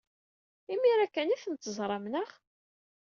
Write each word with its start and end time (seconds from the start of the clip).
Imir-a 0.73 1.07
kan 1.07 1.33
ay 1.33 1.39
tent-teẓram, 1.43 2.05
naɣ? 2.07 2.29